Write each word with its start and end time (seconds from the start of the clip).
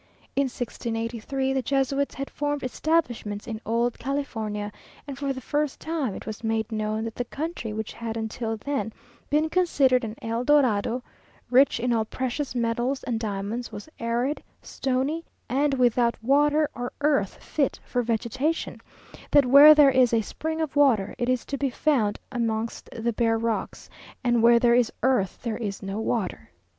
In 0.35 0.45
1683 0.45 1.53
the 1.53 1.61
Jesuits 1.61 2.15
had 2.15 2.31
formed 2.31 2.63
establishments 2.63 3.45
in 3.45 3.61
old 3.67 3.99
California, 3.99 4.71
and 5.05 5.15
for 5.15 5.31
the 5.31 5.39
first 5.41 5.79
time 5.79 6.15
it 6.15 6.25
was 6.25 6.43
made 6.43 6.71
known 6.71 7.03
that 7.05 7.13
the 7.13 7.23
country 7.25 7.71
which 7.71 7.93
had 7.93 8.17
until 8.17 8.57
then 8.57 8.93
been 9.29 9.47
considered 9.47 10.03
an 10.03 10.15
El 10.19 10.43
Dorado, 10.43 11.03
rich 11.51 11.79
in 11.79 11.93
all 11.93 12.03
precious 12.05 12.55
metals 12.55 13.03
and 13.03 13.19
diamonds, 13.19 13.71
was 13.71 13.87
arid, 13.99 14.41
stony, 14.63 15.23
and 15.47 15.75
without 15.75 16.17
water 16.23 16.67
or 16.73 16.91
earth 17.01 17.35
fit 17.35 17.79
for 17.85 18.01
vegetation; 18.01 18.81
that 19.29 19.45
where 19.45 19.75
there 19.75 19.91
is 19.91 20.13
a 20.13 20.21
spring 20.21 20.61
of 20.61 20.75
water 20.75 21.13
it 21.19 21.29
is 21.29 21.45
to 21.45 21.59
be 21.59 21.69
found 21.69 22.17
amongst 22.31 22.89
the 22.91 23.13
bare 23.13 23.37
rocks, 23.37 23.87
and 24.23 24.41
where 24.41 24.57
there 24.57 24.73
is 24.73 24.91
earth 25.03 25.43
there 25.43 25.57
is 25.57 25.83
no 25.83 25.99
water. 25.99 26.49